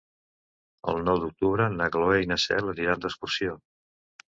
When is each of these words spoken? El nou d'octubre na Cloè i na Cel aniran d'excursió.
El 0.93 0.97
nou 1.09 1.19
d'octubre 1.25 1.67
na 1.75 1.91
Cloè 1.97 2.17
i 2.23 2.31
na 2.33 2.39
Cel 2.47 2.75
aniran 2.75 3.07
d'excursió. 3.07 3.57